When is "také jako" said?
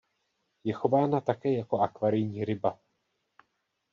1.21-1.79